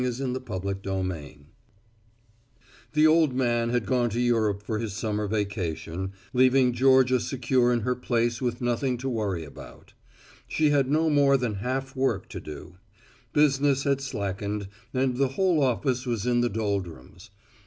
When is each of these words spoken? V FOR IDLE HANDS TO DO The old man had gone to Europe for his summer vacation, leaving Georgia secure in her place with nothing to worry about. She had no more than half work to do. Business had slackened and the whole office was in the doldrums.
V 0.01 0.11
FOR 0.11 0.71
IDLE 0.71 0.73
HANDS 0.73 0.77
TO 0.81 1.03
DO 1.03 1.35
The 2.93 3.05
old 3.05 3.35
man 3.35 3.69
had 3.69 3.85
gone 3.85 4.09
to 4.09 4.19
Europe 4.19 4.63
for 4.63 4.79
his 4.79 4.93
summer 4.93 5.27
vacation, 5.27 6.13
leaving 6.33 6.73
Georgia 6.73 7.19
secure 7.19 7.71
in 7.71 7.81
her 7.81 7.93
place 7.93 8.41
with 8.41 8.61
nothing 8.61 8.97
to 8.97 9.07
worry 9.07 9.43
about. 9.45 9.93
She 10.47 10.71
had 10.71 10.89
no 10.89 11.07
more 11.11 11.37
than 11.37 11.53
half 11.61 11.95
work 11.95 12.27
to 12.29 12.39
do. 12.39 12.77
Business 13.31 13.83
had 13.83 14.01
slackened 14.01 14.69
and 14.91 15.17
the 15.17 15.27
whole 15.37 15.61
office 15.61 16.07
was 16.07 16.25
in 16.25 16.41
the 16.41 16.49
doldrums. 16.49 17.29